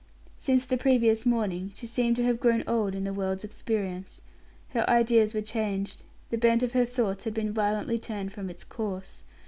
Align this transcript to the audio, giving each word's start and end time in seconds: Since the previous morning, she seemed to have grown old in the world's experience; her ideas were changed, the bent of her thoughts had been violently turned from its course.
Since 0.39 0.65
the 0.65 0.77
previous 0.79 1.27
morning, 1.27 1.71
she 1.75 1.85
seemed 1.85 2.15
to 2.15 2.23
have 2.23 2.39
grown 2.39 2.63
old 2.65 2.95
in 2.95 3.03
the 3.03 3.13
world's 3.13 3.43
experience; 3.43 4.19
her 4.69 4.83
ideas 4.89 5.35
were 5.35 5.43
changed, 5.43 6.01
the 6.31 6.39
bent 6.39 6.63
of 6.63 6.71
her 6.71 6.85
thoughts 6.85 7.25
had 7.25 7.35
been 7.35 7.53
violently 7.53 7.99
turned 7.99 8.33
from 8.33 8.49
its 8.49 8.63
course. 8.63 9.23